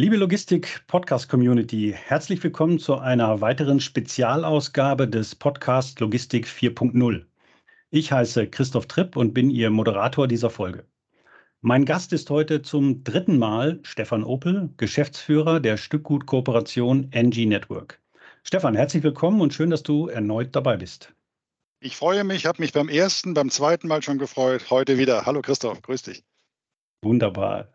[0.00, 7.26] Liebe Logistik-Podcast-Community, herzlich willkommen zu einer weiteren Spezialausgabe des Podcast Logistik 4.0.
[7.90, 10.86] Ich heiße Christoph Tripp und bin Ihr Moderator dieser Folge.
[11.60, 18.00] Mein Gast ist heute zum dritten Mal Stefan Opel, Geschäftsführer der Stückgut-Kooperation NG Network.
[18.42, 21.12] Stefan, herzlich willkommen und schön, dass du erneut dabei bist.
[21.80, 24.70] Ich freue mich, habe mich beim ersten, beim zweiten Mal schon gefreut.
[24.70, 25.26] Heute wieder.
[25.26, 26.24] Hallo Christoph, grüß dich.
[27.02, 27.68] Wunderbar.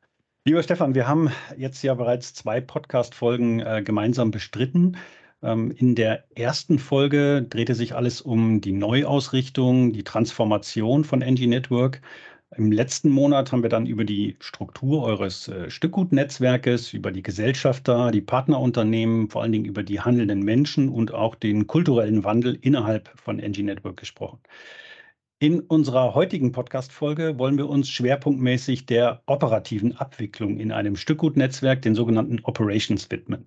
[0.48, 4.95] Lieber Stefan, wir haben jetzt ja bereits zwei Podcast-Folgen äh, gemeinsam bestritten.
[5.41, 11.48] Ähm, in der ersten Folge drehte sich alles um die Neuausrichtung, die Transformation von NG
[11.48, 12.00] Network.
[12.55, 18.12] Im letzten Monat haben wir dann über die Struktur eures äh, Stückgutnetzwerkes, über die Gesellschafter,
[18.12, 23.09] die Partnerunternehmen, vor allen Dingen über die handelnden Menschen und auch den kulturellen Wandel innerhalb
[23.16, 24.38] von NG Network gesprochen.
[25.39, 31.94] In unserer heutigen Podcast-Folge wollen wir uns schwerpunktmäßig der operativen Abwicklung in einem Stückgutnetzwerk, den
[31.94, 33.45] sogenannten Operations, widmen.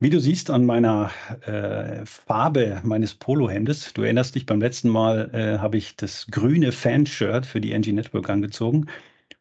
[0.00, 1.12] Wie du siehst an meiner
[1.42, 6.72] äh, Farbe meines Polohemdes, du erinnerst dich, beim letzten Mal äh, habe ich das grüne
[6.72, 8.86] Fanshirt für die NG Network angezogen.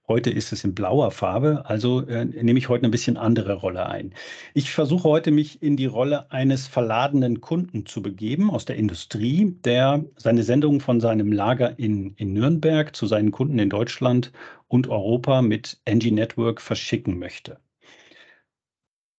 [0.09, 3.87] Heute ist es in blauer Farbe, also äh, nehme ich heute eine bisschen andere Rolle
[3.87, 4.13] ein.
[4.53, 9.57] Ich versuche heute, mich in die Rolle eines verladenen Kunden zu begeben aus der Industrie,
[9.65, 14.31] der seine Sendungen von seinem Lager in, in Nürnberg zu seinen Kunden in Deutschland
[14.69, 17.59] und Europa mit NG Network verschicken möchte.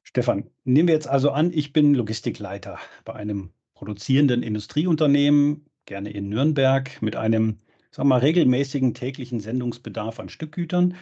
[0.05, 6.31] Stefan, nehmen wir jetzt also an, ich bin Logistikleiter bei einem produzierenden Industrieunternehmen, gerne in
[6.31, 7.59] Nürnberg, mit einem
[7.91, 10.97] sagen wir mal, regelmäßigen täglichen Sendungsbedarf an Stückgütern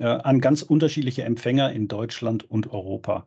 [0.00, 3.26] äh, an ganz unterschiedliche Empfänger in Deutschland und Europa.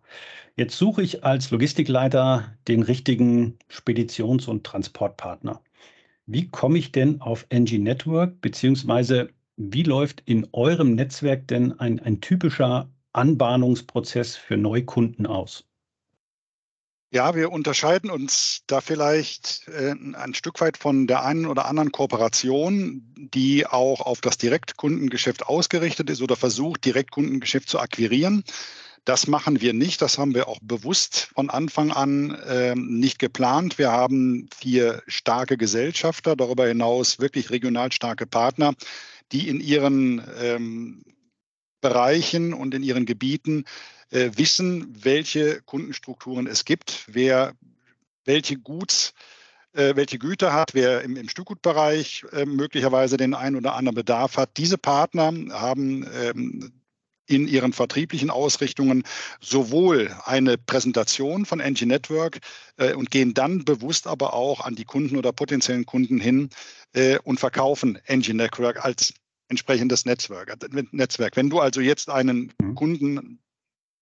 [0.55, 5.61] Jetzt suche ich als Logistikleiter den richtigen Speditions- und Transportpartner.
[6.25, 11.99] Wie komme ich denn auf NG Network, beziehungsweise wie läuft in eurem Netzwerk denn ein,
[11.99, 15.67] ein typischer Anbahnungsprozess für Neukunden aus?
[17.13, 21.91] Ja, wir unterscheiden uns da vielleicht äh, ein Stück weit von der einen oder anderen
[21.91, 28.43] Kooperation, die auch auf das Direktkundengeschäft ausgerichtet ist oder versucht, Direktkundengeschäft zu akquirieren.
[29.05, 30.01] Das machen wir nicht.
[30.01, 33.77] Das haben wir auch bewusst von Anfang an äh, nicht geplant.
[33.77, 38.73] Wir haben vier starke Gesellschafter, darüber hinaus wirklich regional starke Partner,
[39.31, 41.03] die in ihren ähm,
[41.79, 43.65] Bereichen und in ihren Gebieten
[44.13, 47.53] äh, wissen, welche Kundenstrukturen es gibt, wer
[48.25, 49.13] welche Guts
[49.73, 54.37] äh, welche Güter hat, wer im, im Stückgutbereich äh, möglicherweise den einen oder anderen Bedarf
[54.37, 54.57] hat.
[54.57, 56.71] Diese Partner haben ähm,
[57.25, 59.03] in ihren vertrieblichen Ausrichtungen
[59.39, 62.39] sowohl eine Präsentation von NG Network
[62.77, 66.49] äh, und gehen dann bewusst aber auch an die Kunden oder potenziellen Kunden hin
[66.93, 69.13] äh, und verkaufen NG Network als
[69.47, 70.55] entsprechendes Netzwerk.
[70.91, 71.35] Netzwerk.
[71.35, 72.75] Wenn du also jetzt einen mhm.
[72.75, 73.39] Kunden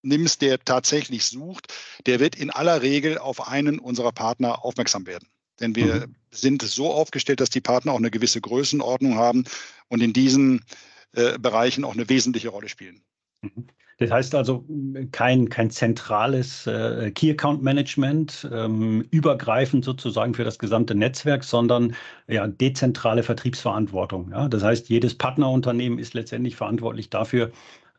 [0.01, 1.73] nimmst, der tatsächlich sucht,
[2.05, 5.27] der wird in aller Regel auf einen unserer Partner aufmerksam werden.
[5.59, 6.15] Denn wir mhm.
[6.31, 9.45] sind so aufgestellt, dass die Partner auch eine gewisse Größenordnung haben
[9.87, 10.65] und in diesen
[11.13, 13.01] äh, Bereichen auch eine wesentliche Rolle spielen.
[13.41, 13.67] Mhm.
[14.01, 14.65] Das heißt also
[15.11, 21.93] kein, kein zentrales äh, Key Account Management, ähm, übergreifend sozusagen für das gesamte Netzwerk, sondern
[22.27, 24.31] ja, dezentrale Vertriebsverantwortung.
[24.31, 24.47] Ja?
[24.47, 27.51] Das heißt, jedes Partnerunternehmen ist letztendlich verantwortlich dafür,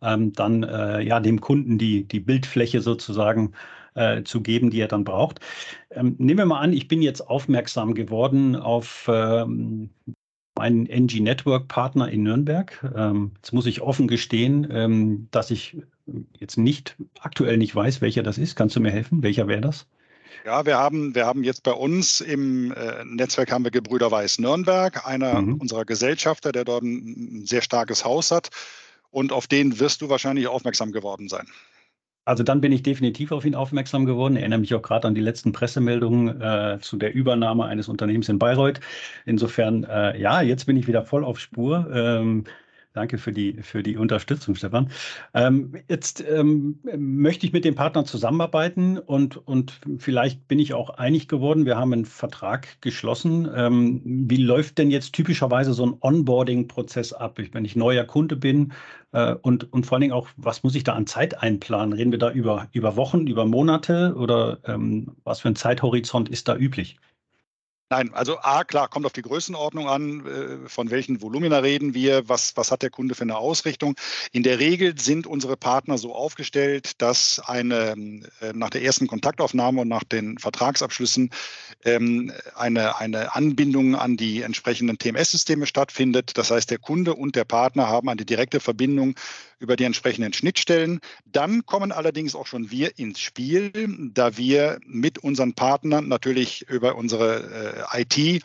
[0.02, 3.52] ähm, dann äh, ja dem Kunden die, die Bildfläche sozusagen
[3.94, 5.40] äh, zu geben, die er dann braucht.
[5.90, 9.90] Ähm, nehmen wir mal an, ich bin jetzt aufmerksam geworden auf ähm,
[10.54, 12.92] einen NG Network Partner in Nürnberg.
[12.94, 15.76] Ähm, jetzt muss ich offen gestehen, ähm, dass ich
[16.38, 18.56] jetzt nicht aktuell nicht weiß, welcher das ist.
[18.56, 19.22] Kannst du mir helfen?
[19.22, 19.86] Welcher wäre das?
[20.44, 24.38] Ja, wir haben, wir haben jetzt bei uns im äh, Netzwerk haben wir Gebrüder Weiß
[24.38, 25.54] Nürnberg, einer mhm.
[25.54, 28.50] unserer Gesellschafter, der dort ein, ein sehr starkes Haus hat
[29.12, 31.46] und auf den wirst du wahrscheinlich aufmerksam geworden sein.
[32.24, 34.36] Also dann bin ich definitiv auf ihn aufmerksam geworden.
[34.36, 38.28] Ich erinnere mich auch gerade an die letzten Pressemeldungen äh, zu der Übernahme eines Unternehmens
[38.28, 38.80] in Bayreuth.
[39.26, 41.90] Insofern, äh, ja, jetzt bin ich wieder voll auf Spur.
[41.92, 42.44] Ähm,
[42.94, 44.90] Danke für die, für die Unterstützung, Stefan.
[45.32, 50.90] Ähm, jetzt ähm, möchte ich mit dem Partner zusammenarbeiten und, und vielleicht bin ich auch
[50.90, 51.64] einig geworden.
[51.64, 53.48] Wir haben einen Vertrag geschlossen.
[53.54, 57.38] Ähm, wie läuft denn jetzt typischerweise so ein Onboarding-Prozess ab?
[57.38, 58.72] Ich, wenn ich neuer Kunde bin
[59.12, 61.94] äh, und, und vor allen Dingen auch, was muss ich da an Zeit einplanen?
[61.94, 66.46] Reden wir da über, über Wochen, über Monate oder ähm, was für ein Zeithorizont ist
[66.46, 66.98] da üblich?
[67.92, 72.26] Nein, also A, klar, kommt auf die Größenordnung an, äh, von welchen Volumina reden wir,
[72.26, 73.96] was, was hat der Kunde für eine Ausrichtung.
[74.32, 79.82] In der Regel sind unsere Partner so aufgestellt, dass eine äh, nach der ersten Kontaktaufnahme
[79.82, 81.32] und nach den Vertragsabschlüssen
[81.84, 86.38] ähm, eine, eine Anbindung an die entsprechenden TMS-Systeme stattfindet.
[86.38, 89.16] Das heißt, der Kunde und der Partner haben eine direkte Verbindung
[89.62, 91.00] über die entsprechenden Schnittstellen.
[91.24, 93.70] Dann kommen allerdings auch schon wir ins Spiel,
[94.12, 98.42] da wir mit unseren Partnern natürlich über unsere äh, IT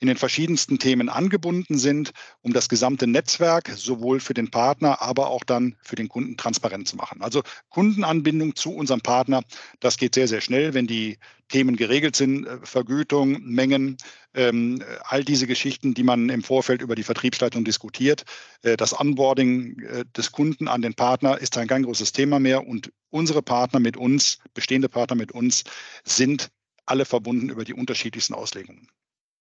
[0.00, 5.28] in den verschiedensten Themen angebunden sind, um das gesamte Netzwerk sowohl für den Partner, aber
[5.28, 7.20] auch dann für den Kunden transparent zu machen.
[7.20, 9.42] Also Kundenanbindung zu unserem Partner,
[9.80, 11.18] das geht sehr, sehr schnell, wenn die
[11.48, 13.96] Themen geregelt sind, äh, Vergütung, Mengen,
[14.34, 18.24] ähm, all diese Geschichten, die man im Vorfeld über die Vertriebsleitung diskutiert.
[18.62, 22.66] Äh, das Onboarding äh, des Kunden an den Partner ist ein kein großes Thema mehr
[22.66, 25.64] und unsere Partner mit uns, bestehende Partner mit uns,
[26.04, 26.50] sind
[26.86, 28.88] alle verbunden über die unterschiedlichsten Auslegungen.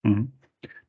[0.04, 0.32] Mhm.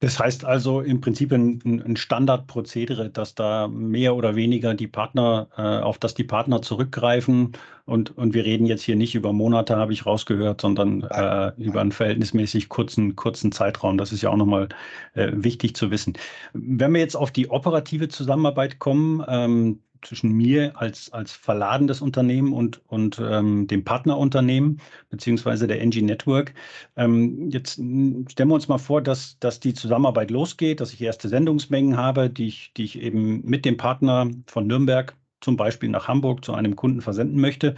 [0.01, 5.49] Das heißt also im Prinzip ein, ein Standardprozedere, dass da mehr oder weniger die Partner,
[5.57, 7.53] äh, auf das die Partner zurückgreifen.
[7.85, 11.81] Und, und wir reden jetzt hier nicht über Monate, habe ich rausgehört, sondern äh, über
[11.81, 13.99] einen verhältnismäßig kurzen, kurzen Zeitraum.
[13.99, 14.69] Das ist ja auch nochmal
[15.15, 16.13] äh, wichtig zu wissen.
[16.53, 22.53] Wenn wir jetzt auf die operative Zusammenarbeit kommen, ähm, zwischen mir als, als verladendes Unternehmen
[22.53, 24.81] und, und ähm, dem Partnerunternehmen
[25.11, 26.55] beziehungsweise der NG Network.
[26.97, 31.29] Ähm, jetzt stellen wir uns mal vor, dass, dass die Zusammenarbeit losgeht, dass ich erste
[31.29, 36.09] Sendungsmengen habe, die ich, die ich eben mit dem Partner von Nürnberg zum Beispiel nach
[36.09, 37.75] Hamburg zu einem Kunden versenden möchte.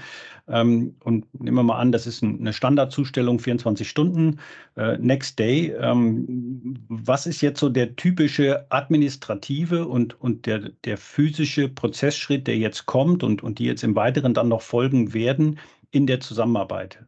[0.48, 4.40] Ähm, und nehmen wir mal an, das ist eine Standardzustellung 24 Stunden,
[4.76, 5.72] äh, Next Day.
[5.72, 12.56] Ähm, was ist jetzt so der typische administrative und, und der, der physische Prozessschritt, der
[12.56, 15.58] jetzt kommt und, und die jetzt im Weiteren dann noch folgen werden
[15.90, 17.04] in der Zusammenarbeit?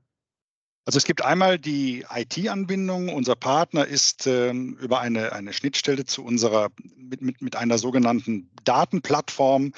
[0.84, 3.08] Also es gibt einmal die IT-Anbindung.
[3.08, 8.50] Unser Partner ist ähm, über eine, eine Schnittstelle zu unserer, mit, mit, mit einer sogenannten
[8.64, 9.70] Datenplattform äh,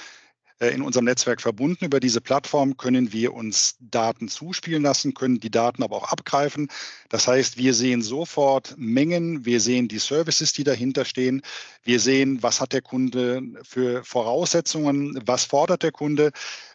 [0.61, 1.85] in unserem Netzwerk verbunden.
[1.85, 6.69] Über diese Plattform können wir uns Daten zuspielen lassen, können die Daten aber auch abgreifen.
[7.09, 11.43] Das heißt, wir sehen sofort Mengen, wir sehen die Services, die dahinter stehen,
[11.83, 16.31] wir sehen, was hat der Kunde für Voraussetzungen, was fordert der Kunde.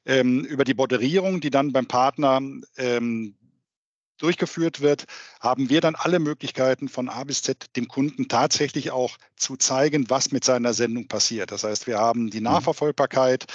[0.05, 2.41] Ähm, über die Moderierung, die dann beim Partner
[2.77, 3.35] ähm,
[4.19, 5.05] durchgeführt wird,
[5.39, 10.09] haben wir dann alle Möglichkeiten von A bis Z dem Kunden tatsächlich auch zu zeigen,
[10.09, 11.51] was mit seiner Sendung passiert.
[11.51, 12.45] Das heißt, wir haben die mhm.
[12.45, 13.45] Nachverfolgbarkeit,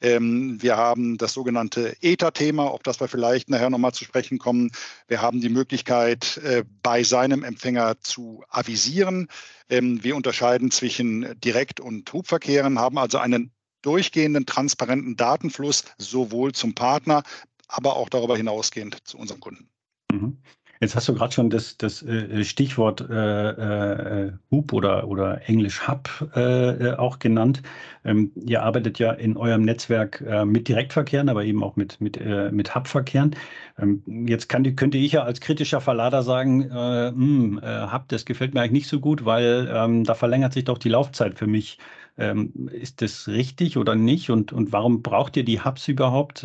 [0.00, 4.70] ähm, wir haben das sogenannte ETA-Thema, auf das wir vielleicht nachher nochmal zu sprechen kommen.
[5.08, 9.28] Wir haben die Möglichkeit, äh, bei seinem Empfänger zu avisieren.
[9.68, 16.74] Ähm, wir unterscheiden zwischen Direkt- und Hubverkehren, haben also einen durchgehenden, transparenten Datenfluss sowohl zum
[16.74, 17.22] Partner,
[17.68, 19.70] aber auch darüber hinausgehend zu unseren Kunden.
[20.14, 20.38] Mhm.
[20.80, 25.86] Jetzt hast du gerade schon das, das äh, Stichwort äh, äh, Hub oder, oder Englisch
[25.88, 27.62] Hub äh, äh, auch genannt.
[28.04, 32.20] Ähm, ihr arbeitet ja in eurem Netzwerk äh, mit Direktverkehren, aber eben auch mit, mit,
[32.52, 33.36] mit Hub-Verkehren.
[33.78, 37.60] Ähm, jetzt kann, könnte ich ja als kritischer Verlader sagen, mh, hm,
[37.92, 40.90] Hub, das gefällt mir eigentlich nicht so gut, weil ähm, da verlängert sich doch die
[40.90, 41.78] Laufzeit für mich.
[42.18, 44.30] Ähm, ist das richtig oder nicht?
[44.30, 46.44] Und, und warum braucht ihr die Hubs überhaupt?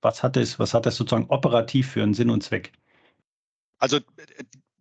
[0.00, 2.72] Was hat es, was hat das sozusagen operativ für einen Sinn und Zweck?
[3.78, 4.00] Also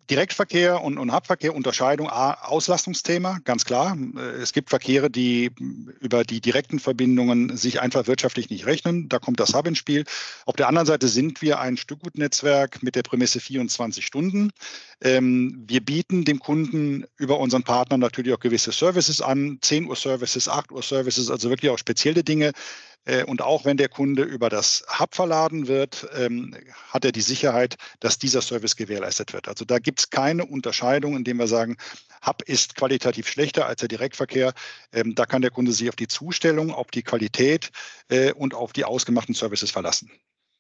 [0.09, 3.97] Direktverkehr und, und Hubverkehr, Unterscheidung, A, Auslastungsthema, ganz klar.
[4.41, 5.51] Es gibt Verkehre, die
[5.99, 9.09] über die direkten Verbindungen sich einfach wirtschaftlich nicht rechnen.
[9.09, 10.05] Da kommt das Hub ins Spiel.
[10.45, 14.51] Auf der anderen Seite sind wir ein Stückgutnetzwerk mit der Prämisse 24 Stunden.
[15.01, 19.97] Ähm, wir bieten dem Kunden über unseren Partner natürlich auch gewisse Services an, 10 Uhr
[19.97, 22.53] Services, 8 Uhr Services, also wirklich auch spezielle Dinge,
[23.25, 26.53] und auch wenn der Kunde über das Hub verladen wird, ähm,
[26.89, 29.47] hat er die Sicherheit, dass dieser Service gewährleistet wird.
[29.47, 31.77] Also da gibt es keine Unterscheidung, indem wir sagen,
[32.25, 34.53] Hub ist qualitativ schlechter als der Direktverkehr.
[34.91, 37.71] Ähm, da kann der Kunde sich auf die Zustellung, auf die Qualität
[38.09, 40.11] äh, und auf die ausgemachten Services verlassen.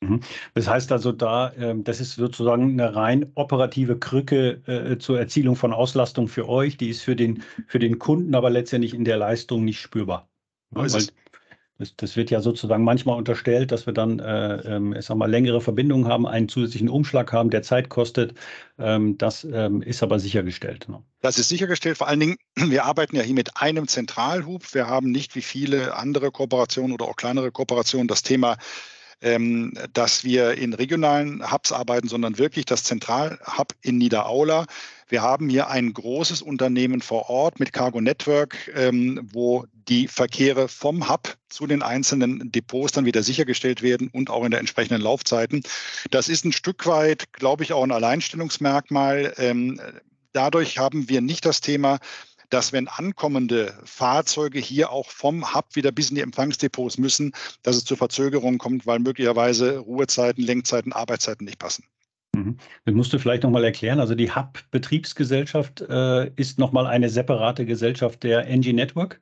[0.01, 0.21] Mhm.
[0.53, 5.55] Das heißt also, da, ähm, das ist sozusagen eine rein operative Krücke äh, zur Erzielung
[5.55, 6.77] von Auslastung für euch.
[6.77, 10.29] Die ist für den, für den Kunden aber letztendlich in der Leistung nicht spürbar.
[10.69, 10.91] Weil,
[11.79, 15.29] das, das, wird ja sozusagen manchmal unterstellt, dass wir dann, äh, ähm, ich sag mal,
[15.29, 18.33] längere Verbindungen haben, einen zusätzlichen Umschlag haben, der Zeit kostet.
[18.79, 20.87] Ähm, das ähm, ist aber sichergestellt.
[20.89, 21.03] Ne?
[21.21, 21.97] Das ist sichergestellt.
[21.97, 24.73] Vor allen Dingen, wir arbeiten ja hier mit einem Zentralhub.
[24.73, 28.57] Wir haben nicht wie viele andere Kooperationen oder auch kleinere Kooperationen das Thema
[29.21, 34.65] ähm, dass wir in regionalen Hubs arbeiten, sondern wirklich das Zentralhub in Niederaula.
[35.09, 40.67] Wir haben hier ein großes Unternehmen vor Ort mit Cargo Network, ähm, wo die Verkehre
[40.67, 45.01] vom Hub zu den einzelnen Depots dann wieder sichergestellt werden und auch in der entsprechenden
[45.01, 45.63] Laufzeiten.
[46.11, 49.33] Das ist ein Stück weit, glaube ich, auch ein Alleinstellungsmerkmal.
[49.37, 49.79] Ähm,
[50.33, 51.99] dadurch haben wir nicht das Thema,
[52.49, 57.33] dass wenn ankommende Fahrzeuge hier auch vom Hub wieder bis in die Empfangsdepots müssen,
[57.63, 61.85] dass es zu Verzögerungen kommt, weil möglicherweise Ruhezeiten, Lenkzeiten, Arbeitszeiten nicht passen.
[62.35, 62.57] Mhm.
[62.85, 63.99] Das musst du vielleicht nochmal erklären.
[63.99, 69.19] Also die Hub-Betriebsgesellschaft äh, ist nochmal eine separate Gesellschaft der NG Network?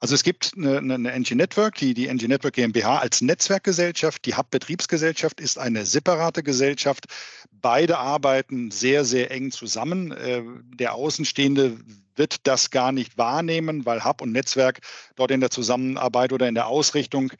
[0.00, 4.24] Also es gibt eine, eine NG Network, die, die NG Network GmbH als Netzwerkgesellschaft.
[4.24, 7.06] Die Hub-Betriebsgesellschaft ist eine separate Gesellschaft.
[7.50, 10.12] Beide arbeiten sehr, sehr eng zusammen.
[10.12, 10.42] Äh,
[10.74, 11.78] der Außenstehende
[12.14, 14.80] wird das gar nicht wahrnehmen, weil Hub und Netzwerk
[15.16, 17.32] dort in der Zusammenarbeit oder in der Ausrichtung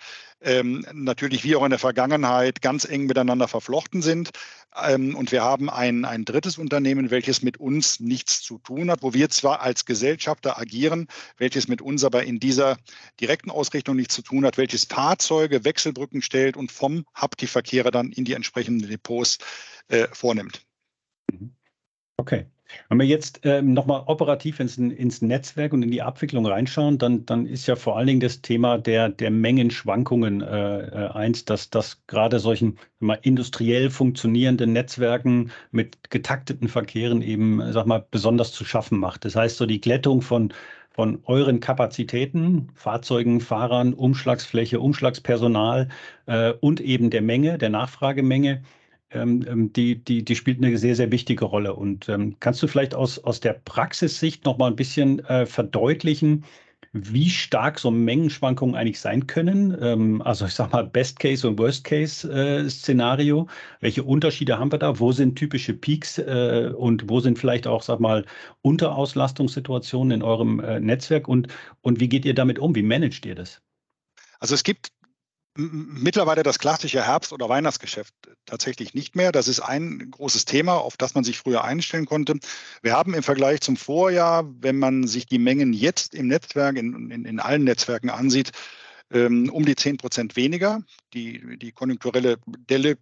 [0.47, 4.31] ähm, natürlich wie auch in der Vergangenheit ganz eng miteinander verflochten sind.
[4.81, 9.03] Ähm, und wir haben ein, ein drittes Unternehmen, welches mit uns nichts zu tun hat,
[9.03, 12.79] wo wir zwar als Gesellschafter agieren, welches mit uns aber in dieser
[13.21, 17.91] direkten Ausrichtung nichts zu tun hat, welches Fahrzeuge, Wechselbrücken stellt und vom Hub die Verkehre
[17.91, 19.39] dann in die entsprechenden Depots
[19.89, 20.65] äh, vornimmt.
[22.19, 22.47] Okay.
[22.89, 27.27] Wenn wir jetzt ähm, nochmal operativ ins, ins, Netzwerk und in die Abwicklung reinschauen, dann,
[27.27, 31.71] dann ist ja vor allen Dingen das Thema der, der Mengenschwankungen äh, äh, eins, dass
[31.71, 38.65] das gerade solchen mal, industriell funktionierenden Netzwerken mit getakteten Verkehren eben, sag mal, besonders zu
[38.65, 39.25] schaffen macht.
[39.25, 40.53] Das heißt, so die Glättung von,
[40.91, 45.89] von euren Kapazitäten, Fahrzeugen, Fahrern, Umschlagsfläche, Umschlagspersonal
[46.27, 48.63] äh, und eben der Menge, der Nachfragemenge
[49.17, 51.75] ähm, ähm, die, die, die spielt eine sehr, sehr wichtige Rolle.
[51.75, 56.45] Und ähm, kannst du vielleicht aus, aus der Praxissicht noch mal ein bisschen äh, verdeutlichen,
[56.93, 59.77] wie stark so Mengenschwankungen eigentlich sein können?
[59.81, 63.49] Ähm, also ich sage mal Best Case und Worst Case äh, Szenario.
[63.81, 64.99] Welche Unterschiede haben wir da?
[64.99, 68.25] Wo sind typische Peaks äh, und wo sind vielleicht auch, sag mal,
[68.63, 71.29] Unterauslastungssituationen in eurem äh, Netzwerk?
[71.29, 71.49] Und,
[71.83, 72.75] und wie geht ihr damit um?
[72.75, 73.61] Wie managt ihr das?
[74.39, 74.93] Also es gibt
[75.57, 79.33] mittlerweile das klassische Herbst- oder Weihnachtsgeschäft tatsächlich nicht mehr.
[79.33, 82.35] Das ist ein großes Thema, auf das man sich früher einstellen konnte.
[82.83, 87.11] Wir haben im Vergleich zum Vorjahr, wenn man sich die Mengen jetzt im Netzwerk, in,
[87.11, 88.53] in, in allen Netzwerken ansieht,
[89.11, 90.83] ähm, um die 10 Prozent weniger.
[91.15, 92.99] Die, die konjunkturelle Delle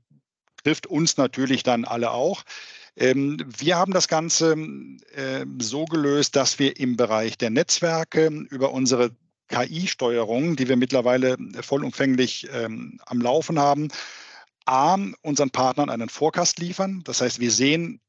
[0.63, 2.43] trifft uns natürlich dann alle auch.
[2.97, 4.53] Ähm, wir haben das Ganze
[5.15, 9.11] äh, so gelöst, dass wir im Bereich der Netzwerke über unsere
[9.49, 13.89] KI-Steuerung, die wir mittlerweile vollumfänglich ähm, am Laufen haben,
[14.67, 17.03] A, unseren Partnern einen Forecast liefern.
[17.05, 18.01] Das heißt, wir sehen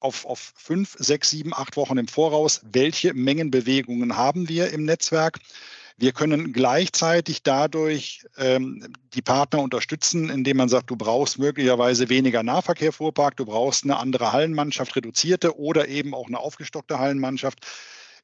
[0.00, 5.38] auf, auf fünf, sechs, sieben, acht Wochen im Voraus, welche Mengenbewegungen haben wir im Netzwerk.
[5.96, 12.42] Wir können gleichzeitig dadurch ähm, die Partner unterstützen, indem man sagt, du brauchst möglicherweise weniger
[12.42, 17.66] Nahverkehr Fuhrpark, du brauchst eine andere Hallenmannschaft, reduzierte oder eben auch eine aufgestockte Hallenmannschaft.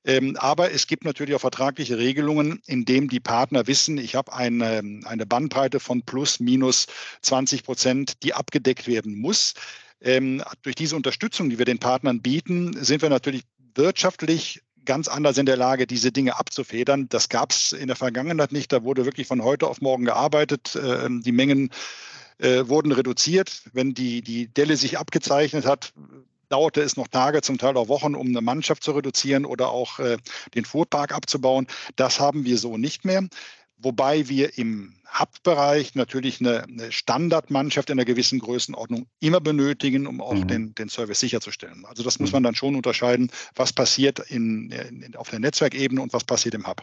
[0.04, 4.32] Ähm, aber es gibt natürlich auch vertragliche Regelungen, in denen die Partner wissen, ich habe
[4.32, 6.86] eine, eine Bandbreite von plus minus
[7.22, 9.54] 20 Prozent, die abgedeckt werden muss.
[10.00, 13.42] Ähm, durch diese Unterstützung, die wir den Partnern bieten, sind wir natürlich
[13.74, 17.08] wirtschaftlich ganz anders in der Lage, diese Dinge abzufedern.
[17.10, 18.72] Das gab es in der Vergangenheit nicht.
[18.72, 20.76] Da wurde wirklich von heute auf morgen gearbeitet.
[20.76, 21.70] Äh, die Mengen
[22.38, 23.62] äh, wurden reduziert.
[23.72, 25.92] Wenn die, die Delle sich abgezeichnet hat,
[26.48, 29.98] dauerte es noch Tage, zum Teil auch Wochen, um eine Mannschaft zu reduzieren oder auch
[29.98, 30.18] äh,
[30.54, 31.66] den Fuhrpark abzubauen.
[31.96, 33.26] Das haben wir so nicht mehr.
[33.80, 40.20] Wobei wir im Hub-Bereich natürlich eine, eine, Standardmannschaft in einer gewissen Größenordnung immer benötigen, um
[40.20, 40.48] auch mhm.
[40.48, 41.84] den, den Service sicherzustellen.
[41.86, 42.36] Also das muss mhm.
[42.36, 46.66] man dann schon unterscheiden, was passiert in, in, auf der Netzwerkebene und was passiert im
[46.66, 46.82] Hub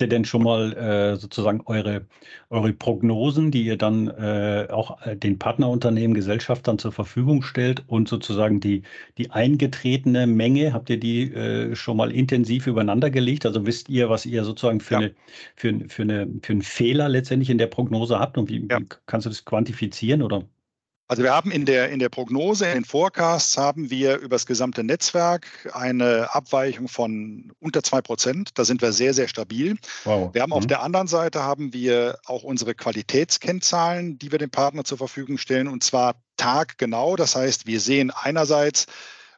[0.00, 2.06] ihr denn schon mal äh, sozusagen eure,
[2.50, 8.08] eure Prognosen, die ihr dann äh, auch äh, den Partnerunternehmen, Gesellschaftern zur Verfügung stellt und
[8.08, 8.82] sozusagen die,
[9.18, 13.46] die eingetretene Menge, habt ihr die äh, schon mal intensiv übereinander gelegt?
[13.46, 15.00] Also wisst ihr, was ihr sozusagen für, ja.
[15.00, 15.14] eine,
[15.56, 18.80] für, für, eine, für einen Fehler letztendlich in der Prognose habt und wie, ja.
[18.80, 20.44] wie kannst du das quantifizieren oder?
[21.08, 24.44] Also wir haben in der, in der Prognose, in den Forecasts haben wir über das
[24.44, 28.50] gesamte Netzwerk eine Abweichung von unter zwei Prozent.
[28.58, 29.76] Da sind wir sehr, sehr stabil.
[30.04, 30.34] Wow.
[30.34, 30.54] Wir haben mhm.
[30.54, 35.38] auf der anderen Seite haben wir auch unsere Qualitätskennzahlen, die wir dem Partner zur Verfügung
[35.38, 37.14] stellen und zwar taggenau.
[37.14, 38.86] Das heißt, wir sehen einerseits,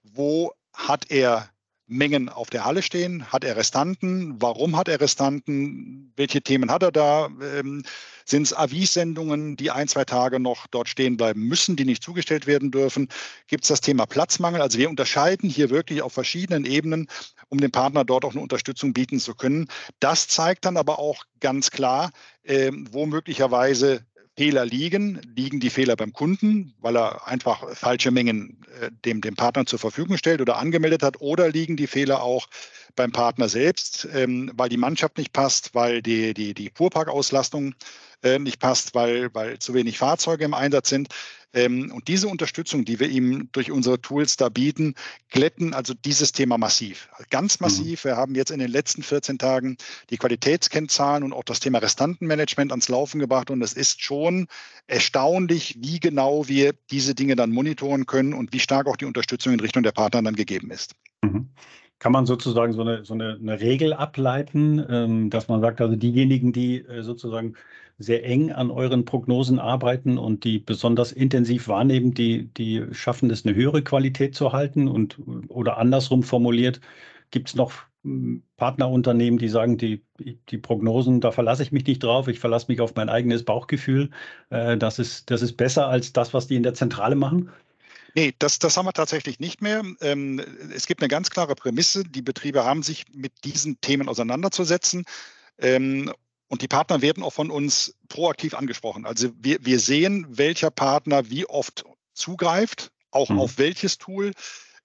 [0.03, 1.51] wo hat er
[1.89, 3.33] Mengen auf der Halle stehen?
[3.33, 4.41] Hat er Restanten?
[4.41, 6.13] Warum hat er Restanten?
[6.17, 7.31] Welche Themen hat er da?
[7.41, 7.83] Ähm,
[8.27, 12.47] Sind es Avis-Sendungen, die ein, zwei Tage noch dort stehen bleiben müssen, die nicht zugestellt
[12.47, 13.09] werden dürfen?
[13.47, 14.61] Gibt es das Thema Platzmangel?
[14.61, 17.09] Also wir unterscheiden hier wirklich auf verschiedenen Ebenen,
[17.49, 19.69] um dem Partner dort auch eine Unterstützung bieten zu können.
[19.99, 22.11] Das zeigt dann aber auch ganz klar,
[22.43, 24.05] äh, wo möglicherweise
[24.39, 25.21] Fehler liegen.
[25.35, 29.81] Liegen die Fehler beim Kunden, weil er einfach falsche Mengen äh, dem, dem Partner zur
[29.81, 31.21] Verfügung stellt oder angemeldet hat?
[31.21, 32.47] Oder liegen die Fehler auch
[32.95, 37.75] beim Partner selbst, ähm, weil die Mannschaft nicht passt, weil die, die, die Fuhrparkauslastung
[38.23, 41.09] äh, nicht passt, weil, weil zu wenig Fahrzeuge im Einsatz sind?
[41.55, 44.95] Ähm, und diese Unterstützung, die wir ihm durch unsere Tools da bieten,
[45.31, 47.09] glätten also dieses Thema massiv.
[47.31, 47.65] Ganz mhm.
[47.65, 48.05] massiv.
[48.05, 48.09] Mhm.
[48.09, 49.77] Wir haben jetzt in den letzten 14 Tagen
[50.11, 53.51] die Qualitätskennzahlen und auch das Thema Restantenmanagement ans Laufen gebracht.
[53.51, 54.47] Und es ist schon
[54.87, 59.55] erstaunlich, wie genau wir diese Dinge dann monitoren können und wie stark auch die Unterstützung
[59.55, 60.95] in Richtung der Partner dann gegeben ist.
[61.23, 61.49] Mhm.
[61.99, 65.97] Kann man sozusagen so eine, so eine, eine Regel ableiten, ähm, dass man sagt, also
[65.97, 67.55] diejenigen, die äh, sozusagen
[67.99, 73.45] sehr eng an euren Prognosen arbeiten und die besonders intensiv wahrnehmen, die, die schaffen es,
[73.45, 76.81] eine höhere Qualität zu halten und oder andersrum formuliert,
[77.33, 77.73] gibt es noch
[78.05, 82.67] hm, Partnerunternehmen, die sagen, die, die Prognosen, da verlasse ich mich nicht drauf, ich verlasse
[82.69, 84.11] mich auf mein eigenes Bauchgefühl.
[84.51, 87.51] Äh, das, ist, das ist besser als das, was die in der Zentrale machen?
[88.15, 89.83] Nee, das, das haben wir tatsächlich nicht mehr.
[90.01, 90.41] Ähm,
[90.75, 92.05] es gibt eine ganz klare Prämisse.
[92.05, 95.05] Die Betriebe haben sich mit diesen Themen auseinanderzusetzen.
[95.59, 96.13] Ähm,
[96.49, 99.05] und die Partner werden auch von uns proaktiv angesprochen.
[99.05, 101.85] Also wir, wir sehen, welcher Partner wie oft
[102.15, 103.39] zugreift, auch mhm.
[103.39, 104.33] auf welches Tool.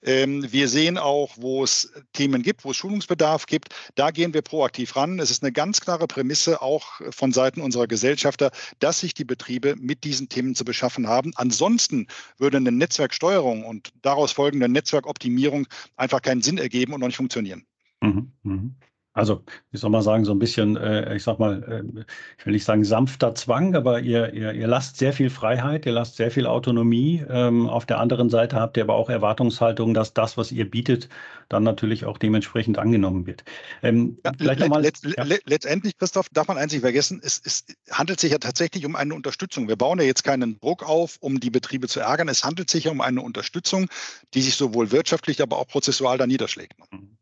[0.04, 3.70] Ähm, wir sehen auch, wo es Themen gibt, wo es Schulungsbedarf gibt.
[3.96, 5.20] Da gehen wir proaktiv ran.
[5.20, 9.76] Es ist eine ganz klare Prämisse auch von Seiten unserer Gesellschafter, dass sich die Betriebe
[9.78, 11.32] mit diesen Themen zu beschaffen haben.
[11.36, 12.08] Ansonsten
[12.38, 17.66] würde eine Netzwerksteuerung und daraus folgende Netzwerkoptimierung einfach keinen Sinn ergeben und noch nicht funktionieren.
[18.02, 18.72] Mhm, mh.
[19.16, 22.04] Also, wie soll man sagen, so ein bisschen, äh, ich sag mal, äh,
[22.40, 25.92] ich will nicht sagen sanfter Zwang, aber ihr, ihr, ihr lasst sehr viel Freiheit, ihr
[25.92, 27.24] lasst sehr viel Autonomie.
[27.30, 31.10] Ähm, auf der anderen Seite habt ihr aber auch Erwartungshaltung, dass das, was ihr bietet,
[31.48, 33.44] dann natürlich auch dementsprechend angenommen wird.
[33.84, 35.24] Ähm, ja, let, nochmal, let, ja.
[35.46, 39.14] letztendlich, Christoph, darf man eins nicht vergessen, es, es handelt sich ja tatsächlich um eine
[39.14, 39.68] Unterstützung.
[39.68, 42.30] Wir bauen ja jetzt keinen Druck auf, um die Betriebe zu ärgern.
[42.30, 43.90] Es handelt sich ja um eine Unterstützung,
[44.34, 46.74] die sich sowohl wirtschaftlich, aber auch prozessual da niederschlägt.
[46.92, 47.18] Mhm.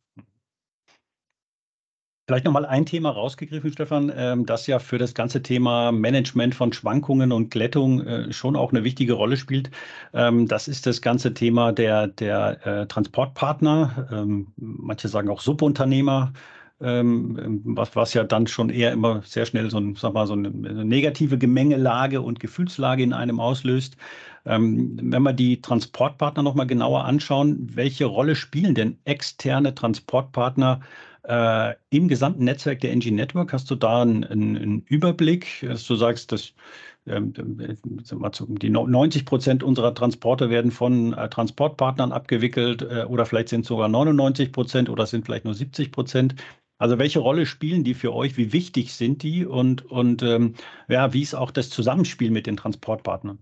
[2.31, 6.71] Vielleicht nochmal ein Thema rausgegriffen, Stefan, ähm, das ja für das ganze Thema Management von
[6.71, 9.69] Schwankungen und Glättung äh, schon auch eine wichtige Rolle spielt.
[10.13, 16.31] Ähm, das ist das ganze Thema der, der äh, Transportpartner, ähm, manche sagen auch Subunternehmer,
[16.79, 20.49] was, was ja dann schon eher immer sehr schnell so, ein, sag mal, so eine,
[20.49, 23.97] negative Gemengelage und Gefühlslage in einem auslöst.
[24.45, 32.07] wenn wir die Transportpartner nochmal genauer anschauen, welche Rolle spielen denn externe Transportpartner äh, Im
[32.07, 36.55] gesamten Netzwerk der NG Network hast du da einen, einen Überblick, dass du sagst, dass
[37.07, 43.61] ähm, die 90 Prozent unserer Transporte werden von äh, Transportpartnern abgewickelt äh, oder vielleicht sind
[43.61, 46.35] es sogar 99 Prozent oder sind vielleicht nur 70 Prozent.
[46.77, 48.37] Also welche Rolle spielen die für euch?
[48.37, 49.45] Wie wichtig sind die?
[49.45, 50.55] Und, und ähm,
[50.89, 53.39] ja, wie ist auch das Zusammenspiel mit den Transportpartnern?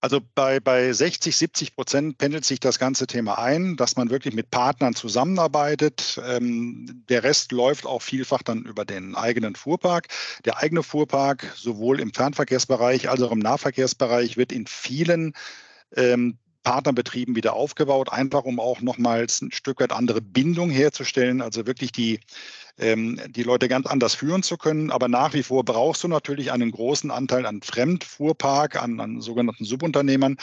[0.00, 4.34] Also bei, bei 60, 70 Prozent pendelt sich das ganze Thema ein, dass man wirklich
[4.34, 6.20] mit Partnern zusammenarbeitet.
[6.24, 10.08] Ähm, der Rest läuft auch vielfach dann über den eigenen Fuhrpark.
[10.44, 15.32] Der eigene Fuhrpark, sowohl im Fernverkehrsbereich als auch im Nahverkehrsbereich, wird in vielen
[15.96, 21.40] ähm, Partnerbetrieben wieder aufgebaut, einfach um auch nochmals ein Stück weit andere Bindung herzustellen.
[21.40, 22.20] Also wirklich die
[22.78, 24.90] ähm, die Leute ganz anders führen zu können.
[24.90, 29.64] Aber nach wie vor brauchst du natürlich einen großen Anteil an Fremdfuhrpark, an, an sogenannten
[29.64, 30.36] Subunternehmern,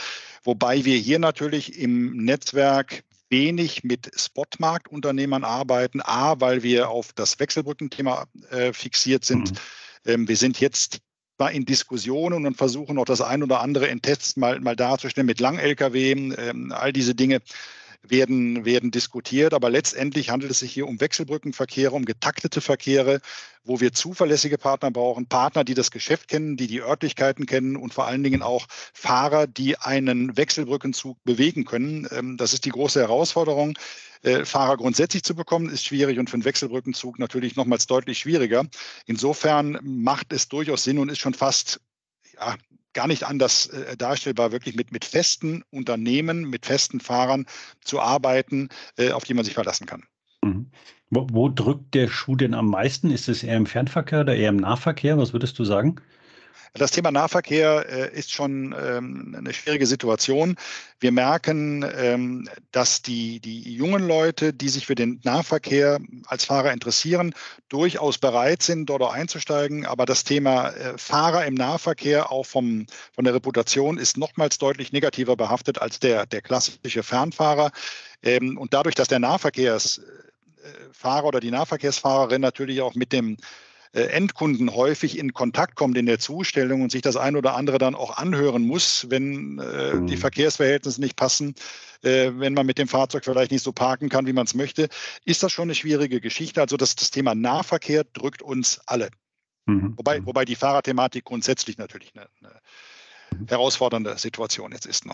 [0.44, 6.02] wobei wir hier natürlich im Netzwerk wenig mit Spotmarktunternehmern arbeiten.
[6.02, 9.52] A, weil wir auf das Wechselbrückenthema äh, fixiert sind.
[9.52, 9.58] Mhm.
[10.06, 11.00] Ähm, wir sind jetzt
[11.52, 15.42] in Diskussionen und versuchen auch das ein oder andere in Tests mal, mal darzustellen mit
[15.42, 17.42] Lang-LKW, ähm, all diese Dinge
[18.08, 19.54] werden, werden diskutiert.
[19.54, 23.22] Aber letztendlich handelt es sich hier um Wechselbrückenverkehre, um getaktete Verkehre,
[23.64, 27.94] wo wir zuverlässige Partner brauchen, Partner, die das Geschäft kennen, die die Örtlichkeiten kennen und
[27.94, 32.08] vor allen Dingen auch Fahrer, die einen Wechselbrückenzug bewegen können.
[32.12, 33.78] Ähm, das ist die große Herausforderung.
[34.22, 38.66] Äh, Fahrer grundsätzlich zu bekommen, ist schwierig und für einen Wechselbrückenzug natürlich nochmals deutlich schwieriger.
[39.06, 41.82] Insofern macht es durchaus Sinn und ist schon fast
[42.36, 42.56] ja,
[42.94, 47.46] gar nicht anders äh, darstellbar, wirklich mit, mit festen Unternehmen, mit festen Fahrern
[47.82, 50.04] zu arbeiten, äh, auf die man sich verlassen kann.
[50.44, 50.72] Mhm.
[51.10, 53.12] Wo, wo, drückt der Schuh denn am meisten?
[53.12, 55.18] Ist es eher im Fernverkehr oder eher im Nahverkehr?
[55.18, 55.98] Was würdest du sagen?
[56.76, 60.56] Das Thema Nahverkehr äh, ist schon ähm, eine schwierige Situation.
[61.00, 66.74] Wir merken, ähm, dass die, die jungen Leute, die sich für den Nahverkehr als Fahrer
[66.74, 67.36] interessieren,
[67.70, 69.86] durchaus bereit sind, dort einzusteigen.
[69.86, 74.92] Aber das Thema äh, Fahrer im Nahverkehr auch vom, von der Reputation ist nochmals deutlich
[74.92, 77.70] negativer behaftet als der, der klassische Fernfahrer.
[78.24, 80.02] Ähm, und dadurch, dass der Nahverkehrsfahrer
[81.24, 83.38] oder die Nahverkehrsfahrerin natürlich auch mit dem äh,
[84.02, 87.94] Endkunden häufig in Kontakt kommt in der Zustellung und sich das ein oder andere dann
[87.94, 90.08] auch anhören muss, wenn äh, mhm.
[90.08, 91.54] die Verkehrsverhältnisse nicht passen,
[92.02, 94.90] äh, wenn man mit dem Fahrzeug vielleicht nicht so parken kann, wie man es möchte,
[95.26, 96.60] ist das schon eine schwierige Geschichte.
[96.60, 99.10] Also das, das Thema Nahverkehr drückt uns alle.
[99.66, 99.94] Mhm.
[99.96, 100.26] Wobei, mhm.
[100.26, 102.60] wobei die Fahrerthematik grundsätzlich natürlich eine, eine
[103.40, 103.48] mhm.
[103.48, 105.06] herausfordernde Situation jetzt ist.
[105.06, 105.14] Ne?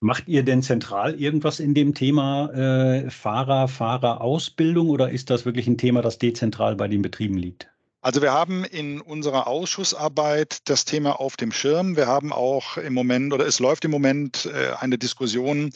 [0.00, 5.66] Macht ihr denn zentral irgendwas in dem Thema äh, Fahrer, Fahrerausbildung oder ist das wirklich
[5.66, 7.68] ein Thema, das dezentral bei den Betrieben liegt?
[8.08, 11.94] Also wir haben in unserer Ausschussarbeit das Thema auf dem Schirm.
[11.94, 15.72] Wir haben auch im Moment oder es läuft im Moment äh, eine Diskussion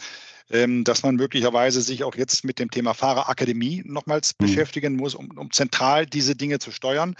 [0.50, 4.46] ähm, dass man möglicherweise sich auch jetzt mit dem Thema Fahrerakademie nochmals mhm.
[4.46, 7.16] beschäftigen muss, um, um zentral diese Dinge zu steuern.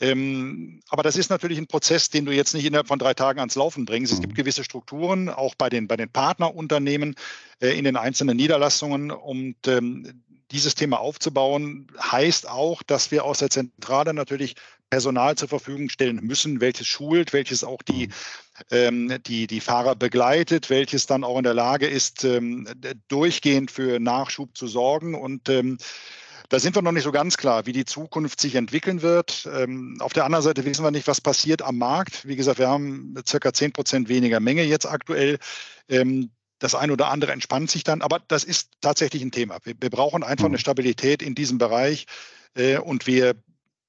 [0.00, 3.40] Ähm, aber das ist natürlich ein Prozess, den du jetzt nicht innerhalb von drei Tagen
[3.40, 4.12] ans Laufen bringst.
[4.12, 4.36] Es gibt mhm.
[4.36, 7.16] gewisse Strukturen, auch bei den, bei den Partnerunternehmen
[7.60, 9.10] äh, in den einzelnen Niederlassungen.
[9.10, 14.54] Und ähm, dieses Thema aufzubauen, heißt auch, dass wir aus der Zentrale natürlich
[14.90, 18.12] Personal zur Verfügung stellen müssen, welches schult, welches auch die, mhm.
[18.70, 22.66] ähm, die, die Fahrer begleitet, welches dann auch in der Lage ist, ähm,
[23.08, 25.14] durchgehend für Nachschub zu sorgen.
[25.14, 25.78] Und ähm,
[26.48, 29.46] da sind wir noch nicht so ganz klar, wie die Zukunft sich entwickeln wird.
[29.54, 32.26] Ähm, auf der anderen Seite wissen wir nicht, was passiert am Markt.
[32.26, 35.38] Wie gesagt, wir haben circa 10 Prozent weniger Menge jetzt aktuell.
[36.58, 39.58] Das eine oder andere entspannt sich dann, aber das ist tatsächlich ein Thema.
[39.64, 40.60] Wir, wir brauchen einfach eine mhm.
[40.60, 42.06] Stabilität in diesem Bereich
[42.54, 43.34] äh, und wir,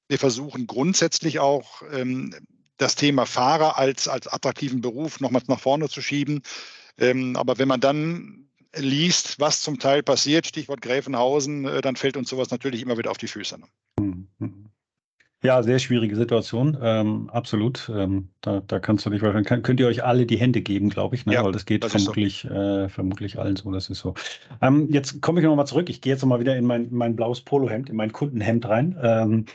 [0.07, 2.35] wir versuchen grundsätzlich auch ähm,
[2.77, 6.41] das Thema Fahrer als, als attraktiven Beruf nochmals nach vorne zu schieben.
[6.97, 12.17] Ähm, aber wenn man dann liest, was zum Teil passiert, Stichwort Gräfenhausen, äh, dann fällt
[12.17, 13.59] uns sowas natürlich immer wieder auf die Füße.
[13.59, 14.27] Ne?
[14.39, 14.69] Mhm.
[15.41, 17.89] Ja, sehr schwierige Situation, ähm, absolut.
[17.95, 20.89] Ähm, da, da kannst du dich wahrscheinlich, kann, könnt ihr euch alle die Hände geben,
[20.89, 21.33] glaube ich, ne?
[21.33, 22.53] Ja, weil das geht das vermutlich, so.
[22.53, 24.15] äh, vermutlich allen so, das ist so.
[24.61, 27.39] Ähm, jetzt komme ich nochmal zurück, ich gehe jetzt nochmal wieder in mein, mein blaues
[27.39, 28.97] Polohemd, in mein Kundenhemd rein.
[29.01, 29.45] Ähm,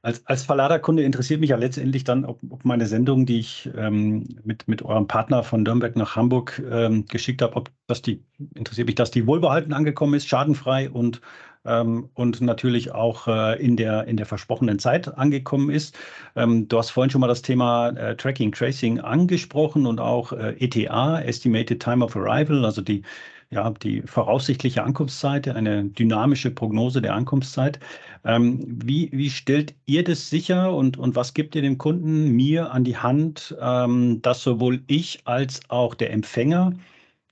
[0.00, 4.26] als, als Verladerkunde interessiert mich ja letztendlich dann, ob, ob meine Sendung, die ich ähm,
[4.44, 8.22] mit, mit eurem Partner von Nürnberg nach Hamburg ähm, geschickt habe, ob das die,
[8.54, 11.20] interessiert mich, dass die wohlbehalten angekommen ist, schadenfrei und,
[11.64, 15.96] ähm, und natürlich auch äh, in, der, in der versprochenen Zeit angekommen ist.
[16.36, 20.56] Ähm, du hast vorhin schon mal das Thema äh, Tracking, Tracing angesprochen und auch äh,
[20.58, 23.02] ETA, Estimated Time of Arrival, also die
[23.50, 27.78] ja, die voraussichtliche Ankunftszeit, eine dynamische Prognose der Ankunftszeit.
[28.24, 32.72] Ähm, wie, wie stellt ihr das sicher und, und was gibt ihr dem Kunden mir
[32.72, 36.72] an die Hand, ähm, dass sowohl ich als auch der Empfänger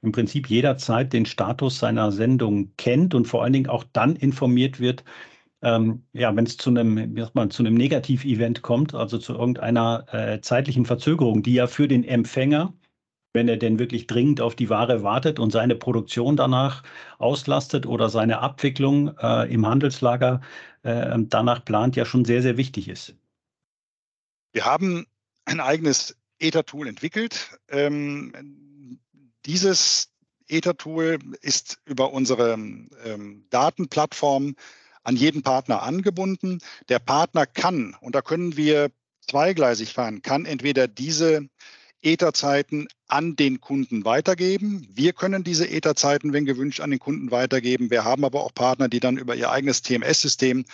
[0.02, 4.80] im Prinzip jederzeit den Status seiner Sendung kennt und vor allen Dingen auch dann informiert
[4.80, 5.04] wird,
[5.62, 10.40] ähm, ja, wenn es zu einem, man, zu einem Negativ-Event kommt, also zu irgendeiner äh,
[10.40, 12.74] zeitlichen Verzögerung, die ja für den Empfänger
[13.32, 16.82] wenn er denn wirklich dringend auf die Ware wartet und seine Produktion danach
[17.18, 20.40] auslastet oder seine Abwicklung äh, im Handelslager
[20.82, 23.14] äh, danach plant, ja schon sehr, sehr wichtig ist.
[24.52, 25.06] Wir haben
[25.46, 27.58] ein eigenes Ether-Tool entwickelt.
[27.68, 28.32] Ähm,
[29.46, 30.08] dieses
[30.48, 34.54] Ether-Tool ist über unsere ähm, Datenplattform
[35.04, 36.58] an jeden Partner angebunden.
[36.88, 38.90] Der Partner kann, und da können wir
[39.28, 41.48] zweigleisig fahren, kann entweder diese
[42.02, 44.88] Etherzeiten an den Kunden weitergeben.
[44.92, 47.90] Wir können diese Etherzeiten, wenn gewünscht, an den Kunden weitergeben.
[47.90, 50.64] Wir haben aber auch Partner, die dann über ihr eigenes TMS-System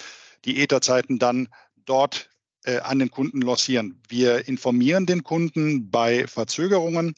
[0.44, 1.48] die Etherzeiten dann
[1.84, 2.30] dort
[2.64, 4.00] äh, an den Kunden lossieren.
[4.08, 7.14] Wir informieren den Kunden bei Verzögerungen.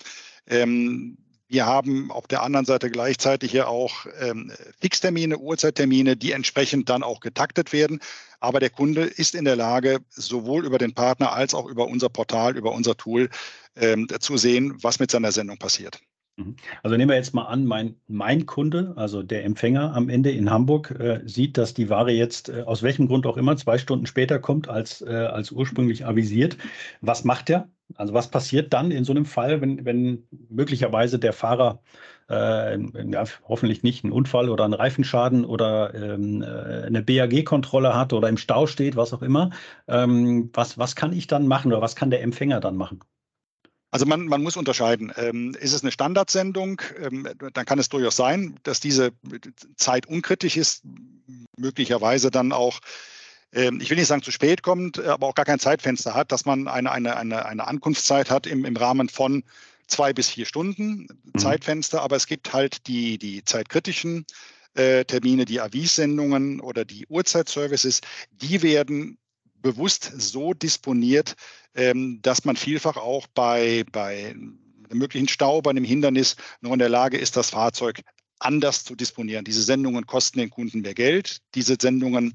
[0.46, 1.16] Ähm,
[1.50, 7.02] wir haben auf der anderen Seite gleichzeitig hier auch ähm, Fixtermine, Uhrzeittermine, die entsprechend dann
[7.02, 8.00] auch getaktet werden.
[8.38, 12.08] Aber der Kunde ist in der Lage, sowohl über den Partner als auch über unser
[12.08, 13.28] Portal, über unser Tool
[13.74, 16.00] ähm, zu sehen, was mit seiner Sendung passiert.
[16.36, 16.56] Mhm.
[16.82, 20.50] Also nehmen wir jetzt mal an, mein, mein Kunde, also der Empfänger am Ende in
[20.50, 24.06] Hamburg, äh, sieht, dass die Ware jetzt äh, aus welchem Grund auch immer zwei Stunden
[24.06, 26.56] später kommt als, äh, als ursprünglich avisiert.
[27.00, 27.68] Was macht er?
[27.96, 31.82] Also was passiert dann in so einem Fall, wenn, wenn möglicherweise der Fahrer
[32.28, 32.78] äh,
[33.10, 36.46] ja, hoffentlich nicht einen Unfall oder einen Reifenschaden oder ähm, äh,
[36.86, 39.50] eine BAG-Kontrolle hat oder im Stau steht, was auch immer.
[39.88, 43.00] Ähm, was, was kann ich dann machen oder was kann der Empfänger dann machen?
[43.90, 45.12] Also man, man muss unterscheiden.
[45.16, 49.12] Ähm, ist es eine Standardsendung, ähm, dann kann es durchaus sein, dass diese
[49.76, 50.82] Zeit unkritisch ist,
[51.56, 52.80] möglicherweise dann auch
[53.52, 56.44] ähm, ich will nicht sagen zu spät kommt, aber auch gar kein Zeitfenster hat, dass
[56.44, 59.42] man eine, eine, eine, eine Ankunftszeit hat im, im Rahmen von
[59.88, 61.38] zwei bis vier Stunden mhm.
[61.38, 64.24] Zeitfenster, aber es gibt halt die, die zeitkritischen
[64.74, 68.00] äh, Termine, die Avissendungen oder die Uhrzeitservices,
[68.30, 69.18] die werden
[69.62, 71.34] bewusst so disponiert,
[71.74, 74.58] ähm, dass man vielfach auch bei, bei einem
[74.92, 78.00] möglichen Stau, bei einem Hindernis noch in der Lage ist, das Fahrzeug
[78.38, 79.44] anders zu disponieren.
[79.44, 81.38] Diese Sendungen kosten den Kunden mehr Geld.
[81.54, 82.34] Diese Sendungen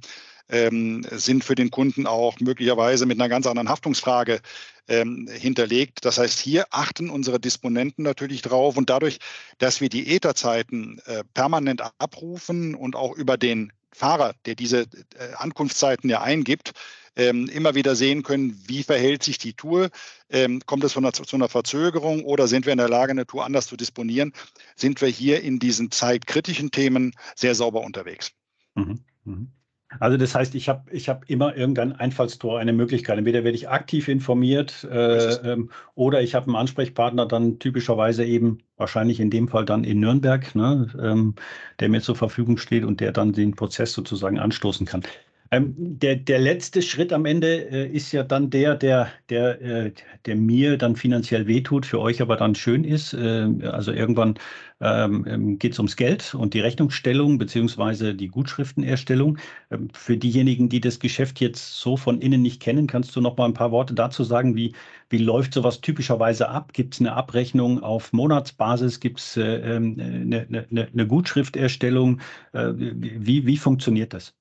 [0.49, 4.39] ähm, sind für den Kunden auch möglicherweise mit einer ganz anderen Haftungsfrage
[4.88, 6.05] ähm, hinterlegt.
[6.05, 9.17] Das heißt, hier achten unsere Disponenten natürlich drauf und dadurch,
[9.57, 15.33] dass wir die Etherzeiten äh, permanent abrufen und auch über den Fahrer, der diese äh,
[15.38, 16.73] Ankunftszeiten ja eingibt,
[17.15, 19.89] ähm, immer wieder sehen können, wie verhält sich die Tour,
[20.30, 23.45] ähm, kommt es einer, zu einer Verzögerung oder sind wir in der Lage, eine Tour
[23.45, 24.34] anders zu disponieren,
[24.75, 28.32] sind wir hier in diesen zeitkritischen Themen sehr sauber unterwegs.
[28.75, 28.99] Mhm.
[29.23, 29.51] Mhm.
[29.99, 33.17] Also das heißt, ich habe ich hab immer irgendein Einfallstor, eine Möglichkeit.
[33.17, 38.60] Entweder werde ich aktiv informiert äh, ähm, oder ich habe einen Ansprechpartner dann typischerweise eben,
[38.78, 41.36] wahrscheinlich in dem Fall dann in Nürnberg, ne, ähm,
[41.80, 45.04] der mir zur Verfügung steht und der dann den Prozess sozusagen anstoßen kann.
[45.51, 49.91] Ähm, der, der letzte Schritt am Ende äh, ist ja dann der, der, der, äh,
[50.25, 53.13] der mir dann finanziell wehtut, für euch aber dann schön ist.
[53.13, 54.36] Äh, also irgendwann
[54.81, 59.38] ähm, ähm geht es ums Geld und die Rechnungsstellung beziehungsweise die Gutschriftenerstellung.
[59.71, 63.38] Ähm, für diejenigen, die das Geschäft jetzt so von innen nicht kennen, kannst du noch
[63.38, 64.73] mal ein paar Worte dazu sagen, wie,
[65.10, 66.73] wie läuft sowas typischerweise ab?
[66.73, 68.99] Gibt es eine Abrechnung auf Monatsbasis?
[68.99, 72.19] Gibt es äh, ähm, eine, eine, eine Gutschrifterstellung?
[72.53, 74.34] Äh, wie, wie funktioniert das?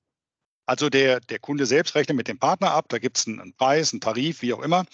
[0.65, 3.93] Also der, der Kunde selbst rechnet mit dem Partner ab, da gibt es einen, Preis,
[3.93, 4.85] einen Tarif, wie auch immer.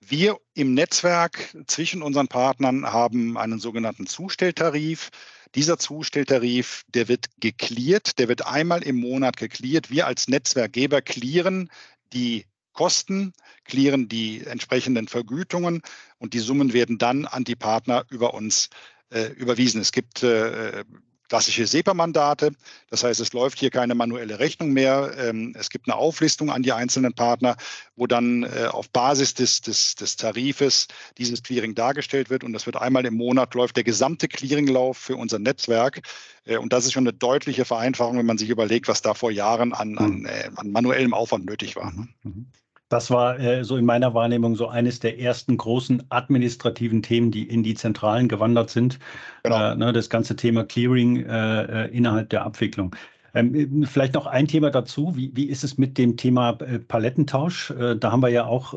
[0.00, 5.10] Wir im Netzwerk zwischen unseren Partnern haben einen sogenannten Zustelltarif.
[5.54, 9.90] Dieser Zustelltarif, der wird geklärt, der wird einmal im Monat geklärt.
[9.90, 11.70] Wir als Netzwerkgeber klären
[12.12, 13.32] die Kosten,
[13.64, 15.82] klären die entsprechenden Vergütungen
[16.18, 18.70] und die Summen werden dann an die Partner über uns
[19.10, 19.80] äh, überwiesen.
[19.80, 20.84] Es gibt äh,
[21.30, 22.50] klassische SEPA-Mandate.
[22.90, 25.12] Das heißt, es läuft hier keine manuelle Rechnung mehr.
[25.16, 27.56] Ähm, es gibt eine Auflistung an die einzelnen Partner,
[27.96, 30.88] wo dann äh, auf Basis des, des, des Tarifes
[31.18, 32.42] dieses Clearing dargestellt wird.
[32.42, 36.02] Und das wird einmal im Monat läuft der gesamte Clearinglauf für unser Netzwerk.
[36.44, 39.30] Äh, und das ist schon eine deutliche Vereinfachung, wenn man sich überlegt, was da vor
[39.30, 40.26] Jahren an, an, hm.
[40.26, 41.92] äh, an manuellem Aufwand nötig war.
[42.24, 42.46] Mhm.
[42.90, 47.44] Das war äh, so in meiner Wahrnehmung so eines der ersten großen administrativen Themen, die
[47.44, 48.98] in die Zentralen gewandert sind.
[49.44, 49.72] Genau.
[49.72, 52.96] Äh, ne, das ganze Thema Clearing äh, äh innerhalb der Abwicklung.
[53.32, 55.16] Ähm, vielleicht noch ein Thema dazu.
[55.16, 57.70] Wie, wie ist es mit dem Thema äh, Palettentausch?
[57.70, 58.74] Äh, da haben wir ja auch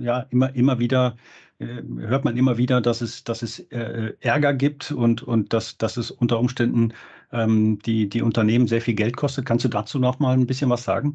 [0.00, 1.16] ja, immer, immer wieder
[1.58, 6.12] hört man immer wieder, dass es, dass es Ärger gibt und, und dass, dass es
[6.12, 6.92] unter Umständen
[7.32, 9.44] ähm, die, die Unternehmen sehr viel Geld kostet.
[9.44, 11.14] Kannst du dazu noch mal ein bisschen was sagen?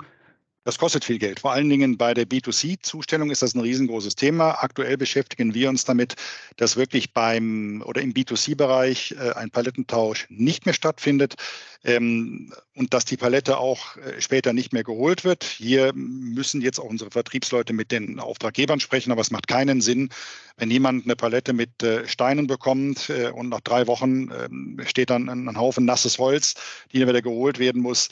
[0.66, 1.42] Das kostet viel Geld.
[1.42, 4.64] Vor allen Dingen bei der B2C-Zustellung ist das ein riesengroßes Thema.
[4.64, 6.16] Aktuell beschäftigen wir uns damit,
[6.56, 11.36] dass wirklich beim oder im B2C-Bereich äh, ein Palettentausch nicht mehr stattfindet
[11.84, 15.44] ähm, und dass die Palette auch äh, später nicht mehr geholt wird.
[15.44, 20.12] Hier müssen jetzt auch unsere Vertriebsleute mit den Auftraggebern sprechen, aber es macht keinen Sinn,
[20.56, 25.28] wenn jemand eine Palette mit äh, Steinen bekommt und nach drei Wochen ähm, steht dann
[25.28, 26.54] ein Haufen nasses Holz,
[26.92, 28.08] die dann wieder geholt werden muss,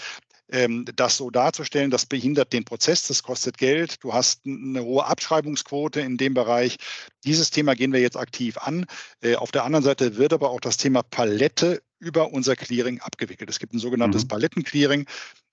[0.95, 4.03] das so darzustellen, das behindert den Prozess, das kostet Geld.
[4.03, 6.75] Du hast eine hohe Abschreibungsquote in dem Bereich.
[7.23, 8.85] Dieses Thema gehen wir jetzt aktiv an.
[9.21, 13.49] Äh, auf der anderen Seite wird aber auch das Thema Palette über unser Clearing abgewickelt.
[13.49, 14.27] Es gibt ein sogenanntes mhm.
[14.27, 15.05] Palettenclearing.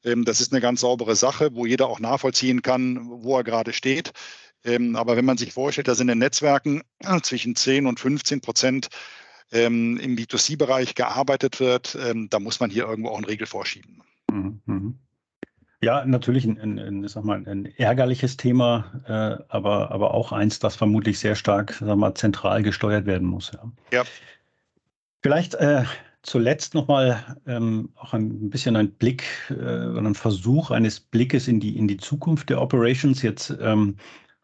[0.03, 3.73] Ähm, das ist eine ganz saubere Sache, wo jeder auch nachvollziehen kann, wo er gerade
[3.73, 4.11] steht.
[4.65, 6.83] Ähm, aber wenn man sich vorstellt, dass in den Netzwerken
[7.23, 8.89] zwischen 10 und 15 Prozent
[9.51, 14.03] im B2C-Bereich gearbeitet wird, da muss man hier irgendwo auch eine Regel vorschieben.
[14.31, 14.99] Mhm, mhm.
[15.81, 20.75] Ja, natürlich ein, ein, ein, mal, ein ärgerliches Thema, äh, aber, aber auch eins, das
[20.75, 23.53] vermutlich sehr stark sag mal, zentral gesteuert werden muss.
[23.53, 23.73] Ja.
[23.93, 24.05] ja.
[25.23, 25.85] Vielleicht äh,
[26.23, 31.61] zuletzt nochmal ähm, auch ein bisschen ein Blick äh, oder ein Versuch eines Blickes in
[31.61, 33.23] die, in die Zukunft der Operations.
[33.23, 33.97] Jetzt ähm,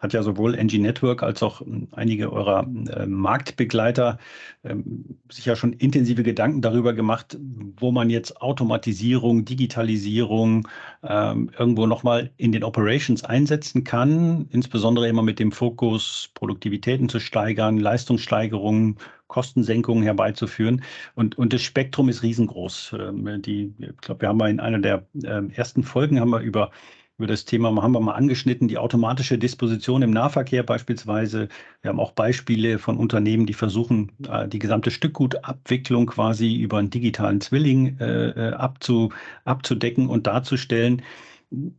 [0.05, 4.19] hat ja sowohl NG Network als auch ähm, einige eurer äh, Marktbegleiter
[4.63, 7.39] ähm, sich ja schon intensive Gedanken darüber gemacht,
[7.77, 10.69] wo man jetzt Automatisierung, Digitalisierung
[11.03, 17.19] ähm, irgendwo nochmal in den Operations einsetzen kann, insbesondere immer mit dem Fokus, Produktivitäten zu
[17.19, 20.85] steigern, Leistungssteigerungen, Kostensenkungen herbeizuführen.
[21.15, 22.95] Und, und das Spektrum ist riesengroß.
[23.01, 26.41] Ähm, die, ich glaube, wir haben mal in einer der äh, ersten Folgen haben wir
[26.41, 26.71] über
[27.19, 31.49] über das Thema haben wir mal angeschnitten, die automatische Disposition im Nahverkehr beispielsweise.
[31.81, 36.91] Wir haben auch Beispiele von Unternehmen, die versuchen, äh, die gesamte Stückgutabwicklung quasi über einen
[36.91, 39.13] digitalen Zwilling äh, äh, abzu,
[39.45, 41.03] abzudecken und darzustellen.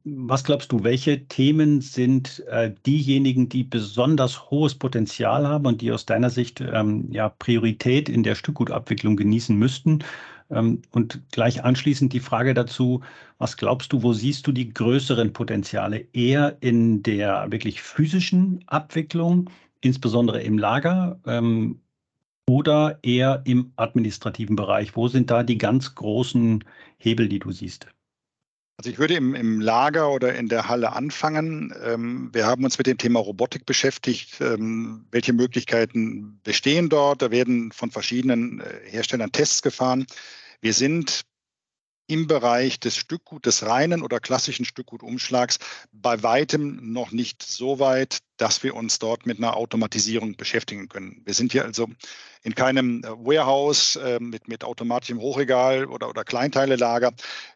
[0.06, 2.42] Was glaubst du, welche Themen sind
[2.86, 8.24] diejenigen, die besonders hohes Potenzial haben und die aus deiner Sicht ähm, ja, Priorität in
[8.24, 10.00] der Stückgutabwicklung genießen müssten?
[10.50, 13.02] Ähm, und gleich anschließend die Frage dazu,
[13.38, 16.08] was glaubst du, wo siehst du die größeren Potenziale?
[16.14, 19.50] Eher in der wirklich physischen Abwicklung,
[19.82, 21.82] insbesondere im Lager, ähm,
[22.48, 24.96] oder eher im administrativen Bereich?
[24.96, 26.64] Wo sind da die ganz großen
[26.98, 27.88] Hebel, die du siehst?
[28.78, 31.74] Also ich würde im, im, Lager oder in der Halle anfangen.
[31.84, 34.42] Ähm, wir haben uns mit dem Thema Robotik beschäftigt.
[34.42, 37.22] Ähm, welche Möglichkeiten bestehen dort?
[37.22, 40.06] Da werden von verschiedenen äh, Herstellern Tests gefahren.
[40.60, 41.26] Wir sind
[42.08, 45.60] im Bereich des Stückgut, des reinen oder klassischen Stückgutumschlags
[45.92, 51.22] bei weitem noch nicht so weit, dass wir uns dort mit einer Automatisierung beschäftigen können.
[51.26, 51.88] Wir sind hier also
[52.44, 57.14] in keinem äh, Warehouse äh, mit, mit automatischem Hochregal oder, oder Kleinteilelager.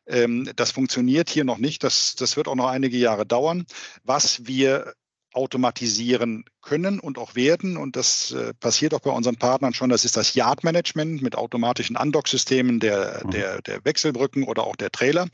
[0.08, 1.84] Ähm, das funktioniert hier noch nicht.
[1.84, 3.66] Das, das wird auch noch einige Jahre dauern.
[4.04, 4.94] Was wir
[5.34, 7.78] automatisieren können und auch werden.
[7.78, 9.90] Und das äh, passiert auch bei unseren Partnern schon.
[9.90, 13.32] Das ist das Yard-Management mit automatischen Undock-Systemen der, mhm.
[13.32, 15.28] der, der Wechselbrücken oder auch der Trailer.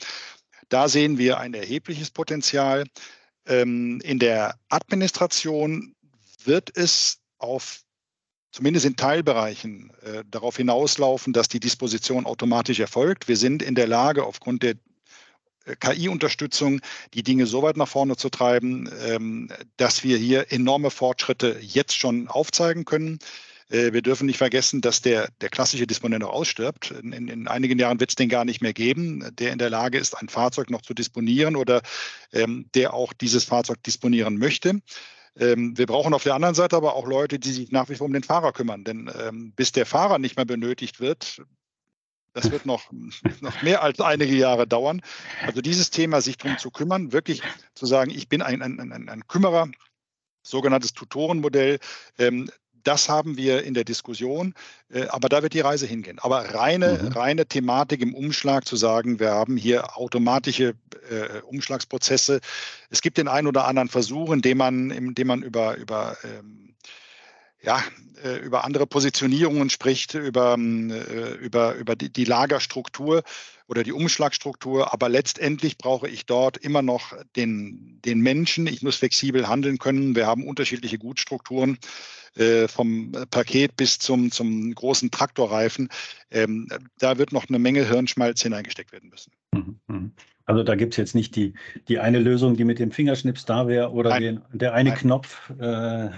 [0.69, 2.85] Da sehen wir ein erhebliches Potenzial.
[3.47, 5.95] Ähm, in der Administration
[6.43, 7.81] wird es auf
[8.51, 13.27] zumindest in Teilbereichen äh, darauf hinauslaufen, dass die Disposition automatisch erfolgt.
[13.27, 14.75] Wir sind in der Lage, aufgrund der
[15.79, 16.81] KI-Unterstützung
[17.13, 21.95] die Dinge so weit nach vorne zu treiben, ähm, dass wir hier enorme Fortschritte jetzt
[21.95, 23.19] schon aufzeigen können.
[23.69, 26.91] Äh, wir dürfen nicht vergessen, dass der, der klassische Disponent noch ausstirbt.
[26.91, 29.69] In, in, in einigen Jahren wird es den gar nicht mehr geben, der in der
[29.69, 31.81] Lage ist, ein Fahrzeug noch zu disponieren oder
[32.31, 34.81] ähm, der auch dieses Fahrzeug disponieren möchte.
[35.37, 38.05] Ähm, wir brauchen auf der anderen Seite aber auch Leute, die sich nach wie vor
[38.05, 38.83] um den Fahrer kümmern.
[38.83, 41.41] Denn ähm, bis der Fahrer nicht mehr benötigt wird,
[42.35, 42.91] das wird noch,
[43.41, 45.01] noch mehr als einige Jahre dauern.
[45.45, 47.41] Also dieses Thema, sich darum zu kümmern, wirklich
[47.73, 49.69] zu sagen, ich bin ein, ein, ein, ein Kümmerer,
[50.43, 51.79] sogenanntes Tutorenmodell.
[52.19, 52.49] Ähm,
[52.83, 54.53] das haben wir in der Diskussion,
[54.89, 56.19] äh, aber da wird die Reise hingehen.
[56.19, 57.07] Aber reine, mhm.
[57.13, 60.75] reine Thematik im Umschlag zu sagen, wir haben hier automatische
[61.09, 62.41] äh, Umschlagsprozesse.
[62.89, 66.64] Es gibt den einen oder anderen Versuch, indem man, indem man über, über ähm,
[67.65, 67.83] ja,
[68.23, 73.23] äh, über andere Positionierungen spricht, über, äh, über, über die, die Lagerstruktur
[73.67, 74.93] oder die Umschlagstruktur.
[74.93, 78.67] Aber letztendlich brauche ich dort immer noch den, den Menschen.
[78.67, 80.15] Ich muss flexibel handeln können.
[80.15, 81.79] Wir haben unterschiedliche Gutstrukturen
[82.35, 85.89] äh, vom Paket bis zum, zum großen Traktorreifen.
[86.29, 86.67] Ähm,
[86.99, 89.31] da wird noch eine Menge Hirnschmalz hineingesteckt werden müssen.
[89.53, 90.11] Mhm, mhm.
[90.45, 91.53] Also da gibt es jetzt nicht die,
[91.87, 94.99] die eine Lösung, die mit dem Fingerschnips da wäre oder den, der eine Nein.
[94.99, 96.09] Knopf, äh, äh,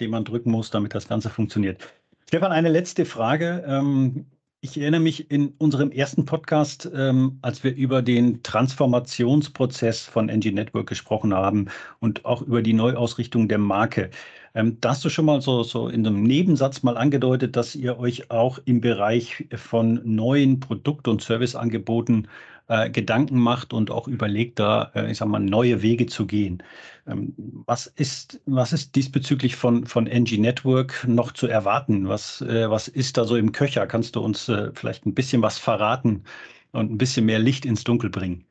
[0.00, 1.86] den man drücken muss, damit das Ganze funktioniert.
[2.26, 3.64] Stefan, eine letzte Frage.
[3.66, 4.26] Ähm,
[4.60, 10.50] ich erinnere mich in unserem ersten Podcast, ähm, als wir über den Transformationsprozess von NG
[10.50, 11.68] Network gesprochen haben
[12.00, 14.10] und auch über die Neuausrichtung der Marke.
[14.54, 17.98] Ähm, da hast du schon mal so, so in einem Nebensatz mal angedeutet, dass ihr
[17.98, 22.28] euch auch im Bereich von neuen Produkt- und Serviceangeboten
[22.68, 26.62] äh, Gedanken macht und auch überlegt, da, äh, ich sag mal, neue Wege zu gehen.
[27.06, 27.34] Ähm,
[27.66, 32.08] was, ist, was ist diesbezüglich von, von NG Network noch zu erwarten?
[32.08, 33.86] Was, äh, was ist da so im Köcher?
[33.86, 36.24] Kannst du uns äh, vielleicht ein bisschen was verraten
[36.72, 38.47] und ein bisschen mehr Licht ins Dunkel bringen?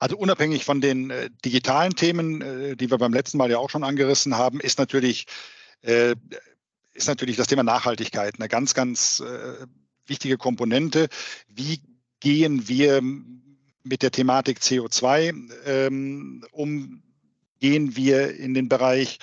[0.00, 3.68] Also unabhängig von den äh, digitalen Themen, äh, die wir beim letzten Mal ja auch
[3.68, 5.26] schon angerissen haben, ist natürlich,
[5.82, 6.16] äh,
[6.94, 9.66] ist natürlich das Thema Nachhaltigkeit eine ganz, ganz äh,
[10.06, 11.08] wichtige Komponente.
[11.48, 11.82] Wie
[12.18, 13.02] gehen wir
[13.82, 17.02] mit der Thematik CO2 ähm, um?
[17.60, 19.18] Gehen wir in den Bereich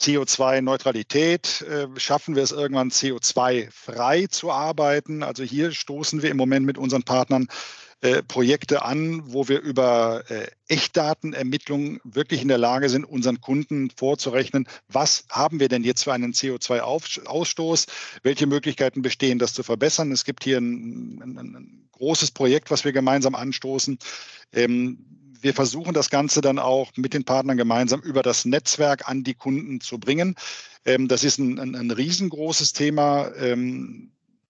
[0.00, 1.60] CO2-Neutralität?
[1.60, 5.22] Äh, schaffen wir es irgendwann CO2-frei zu arbeiten?
[5.22, 7.46] Also hier stoßen wir im Moment mit unseren Partnern
[8.04, 13.88] äh, Projekte an, wo wir über äh, Echtdatenermittlung wirklich in der Lage sind, unseren Kunden
[13.88, 17.86] vorzurechnen, was haben wir denn jetzt für einen CO2-Ausstoß,
[18.22, 20.12] welche Möglichkeiten bestehen, das zu verbessern.
[20.12, 23.98] Es gibt hier ein, ein, ein großes Projekt, was wir gemeinsam anstoßen.
[24.52, 24.98] Ähm,
[25.40, 29.34] wir versuchen das Ganze dann auch mit den Partnern gemeinsam über das Netzwerk an die
[29.34, 30.34] Kunden zu bringen.
[30.84, 33.32] Ähm, das ist ein, ein, ein riesengroßes Thema.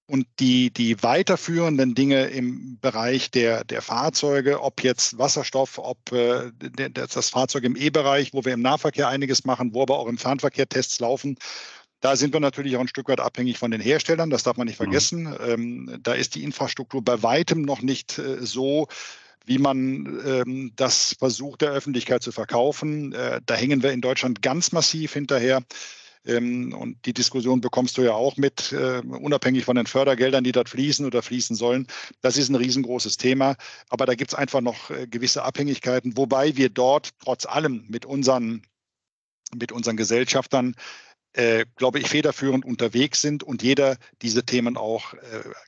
[0.06, 6.50] Und die, die weiterführenden Dinge im Bereich der, der Fahrzeuge, ob jetzt Wasserstoff, ob äh,
[6.92, 10.68] das Fahrzeug im E-Bereich, wo wir im Nahverkehr einiges machen, wo aber auch im Fernverkehr
[10.68, 11.38] Tests laufen,
[12.04, 14.66] da sind wir natürlich auch ein Stück weit abhängig von den Herstellern, das darf man
[14.66, 14.84] nicht mhm.
[14.84, 15.22] vergessen.
[15.22, 15.38] Mhm.
[15.40, 18.88] Ähm, da ist die Infrastruktur bei weitem noch nicht äh, so,
[19.46, 23.12] wie man ähm, das versucht, der Öffentlichkeit zu verkaufen.
[23.14, 25.62] Äh, da hängen wir in Deutschland ganz massiv hinterher.
[26.26, 30.52] Ähm, und die Diskussion bekommst du ja auch mit, äh, unabhängig von den Fördergeldern, die
[30.52, 31.86] dort fließen oder fließen sollen.
[32.22, 33.56] Das ist ein riesengroßes Thema.
[33.88, 38.06] Aber da gibt es einfach noch äh, gewisse Abhängigkeiten, wobei wir dort trotz allem mit
[38.06, 38.62] unseren,
[39.54, 40.74] mit unseren Gesellschaftern
[41.34, 45.18] äh, glaube ich, federführend unterwegs sind und jeder diese Themen auch äh,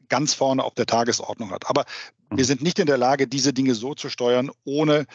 [0.08, 1.68] ganz vorne auf der Tagesordnung hat.
[1.68, 1.84] Aber
[2.30, 2.44] wir mhm.
[2.44, 5.06] sind nicht in der Lage, diese Dinge so zu steuern, ohne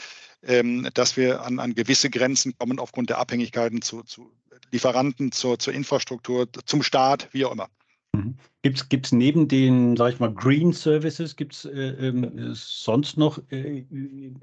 [0.43, 4.33] ähm, dass wir an, an gewisse Grenzen kommen aufgrund der Abhängigkeiten zu, zu
[4.71, 7.67] Lieferanten, zur, zur Infrastruktur, zum Staat, wie auch immer.
[8.13, 8.35] Mhm.
[8.63, 13.41] Gibt es neben den, sag ich mal, Green Services, gibt es äh, äh, sonst noch
[13.49, 13.85] äh,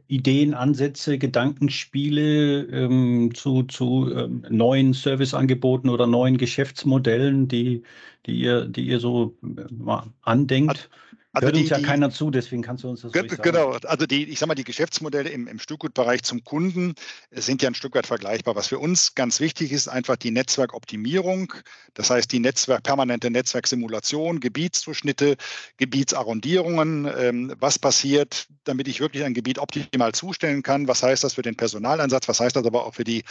[0.09, 7.83] Ideen, Ansätze, Gedankenspiele ähm, zu, zu ähm, neuen Serviceangeboten oder neuen Geschäftsmodellen, die,
[8.27, 10.91] die, ihr, die ihr so äh, mal andenkt?
[11.39, 13.29] Also Hört die, uns ja die, keiner zu, deswegen kannst du uns das sagen.
[13.43, 16.95] Genau, also die, ich sage mal, die Geschäftsmodelle im, im Stückgutbereich zum Kunden
[17.31, 18.57] sind ja ein Stück weit vergleichbar.
[18.57, 21.53] Was für uns ganz wichtig ist, einfach die Netzwerkoptimierung,
[21.95, 25.37] das heißt die Netzwerk, permanente Netzwerksimulation, Gebietszuschnitte,
[25.77, 31.35] Gebietsarrondierungen, ähm, was passiert, damit ich wirklich ein Gebiet optimal zustellen kann, was heißt das
[31.35, 33.23] für den Personaleinsatz, was heißt das aber auch für die,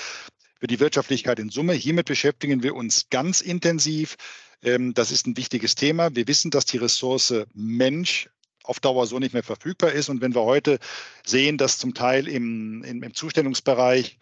[0.62, 1.74] für die Wirtschaftlichkeit in Summe.
[1.74, 4.16] Hiermit beschäftigen wir uns ganz intensiv.
[4.64, 6.16] Ähm, das ist ein wichtiges Thema.
[6.16, 8.30] Wir wissen, dass die Ressource Mensch
[8.64, 10.10] auf Dauer so nicht mehr verfügbar ist.
[10.10, 10.80] Und wenn wir heute
[11.26, 14.18] sehen, dass zum Teil im, im, im Zustellungsbereich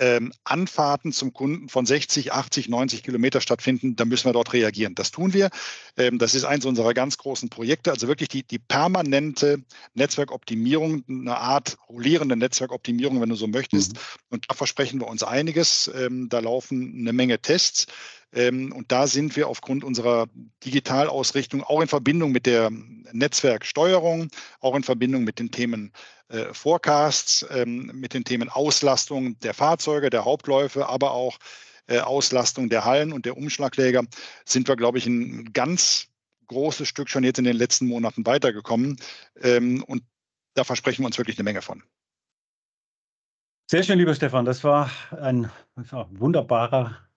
[0.00, 4.94] ähm, Anfahrten zum Kunden von 60, 80, 90 Kilometer stattfinden, dann müssen wir dort reagieren.
[4.94, 5.50] Das tun wir.
[5.96, 7.90] Ähm, das ist eines unserer ganz großen Projekte.
[7.90, 9.62] Also wirklich die, die permanente
[9.94, 13.94] Netzwerkoptimierung, eine Art rollierende Netzwerkoptimierung, wenn du so möchtest.
[13.94, 13.98] Mhm.
[14.30, 15.90] Und da versprechen wir uns einiges.
[15.94, 17.86] Ähm, da laufen eine Menge Tests.
[18.32, 20.26] Ähm, und da sind wir aufgrund unserer
[20.64, 22.70] Digitalausrichtung auch in Verbindung mit der
[23.12, 24.28] Netzwerksteuerung,
[24.60, 25.92] auch in Verbindung mit den Themen
[26.28, 31.38] äh, Forecasts, ähm, mit den Themen Auslastung der Fahrzeuge, der Hauptläufe, aber auch
[31.86, 34.04] äh, Auslastung der Hallen und der Umschlagläger,
[34.44, 36.08] sind wir, glaube ich, ein ganz
[36.48, 38.98] großes Stück schon jetzt in den letzten Monaten weitergekommen.
[39.40, 40.02] Ähm, und
[40.54, 41.82] da versprechen wir uns wirklich eine Menge von.
[43.70, 44.44] Sehr schön, lieber Stefan.
[44.44, 47.07] Das war ein wunderbarer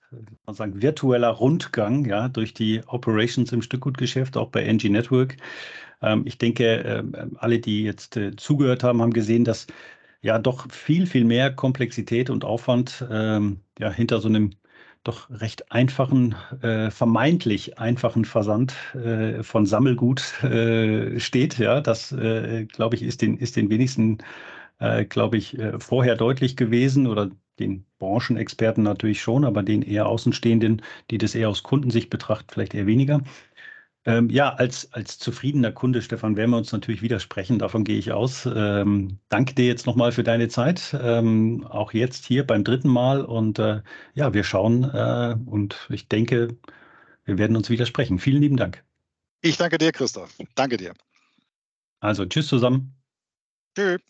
[0.45, 5.37] man sagen, virtueller Rundgang ja, durch die Operations im Stückgutgeschäft, auch bei NG Network.
[6.01, 7.03] Ähm, ich denke, äh,
[7.37, 9.67] alle, die jetzt äh, zugehört haben, haben gesehen, dass
[10.21, 14.51] ja doch viel, viel mehr Komplexität und Aufwand ähm, ja, hinter so einem
[15.03, 21.57] doch recht einfachen, äh, vermeintlich einfachen Versand äh, von Sammelgut äh, steht.
[21.57, 24.19] Ja, das, äh, glaube ich, ist den, ist den wenigsten,
[25.09, 27.29] glaube ich, vorher deutlich gewesen oder
[27.59, 32.73] den Branchenexperten natürlich schon, aber den eher Außenstehenden, die das eher aus Kundensicht betrachten, vielleicht
[32.73, 33.21] eher weniger.
[34.03, 38.11] Ähm, ja, als, als zufriedener Kunde, Stefan, werden wir uns natürlich widersprechen, davon gehe ich
[38.11, 38.47] aus.
[38.47, 43.23] Ähm, danke dir jetzt nochmal für deine Zeit, ähm, auch jetzt hier beim dritten Mal.
[43.23, 43.81] Und äh,
[44.15, 46.57] ja, wir schauen äh, und ich denke,
[47.25, 48.17] wir werden uns widersprechen.
[48.17, 48.83] Vielen lieben Dank.
[49.41, 50.35] Ich danke dir, Christoph.
[50.55, 50.93] Danke dir.
[51.99, 52.95] Also, tschüss zusammen.
[53.75, 54.01] Tschüss.